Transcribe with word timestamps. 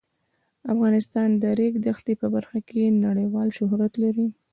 افغانستان 0.73 1.29
د 1.35 1.37
د 1.41 1.45
ریګ 1.59 1.73
دښتې 1.87 2.13
په 2.21 2.27
برخه 2.35 2.59
کې 2.69 2.81
نړیوال 3.07 3.47
شهرت 3.57 3.93
لري. 4.03 4.27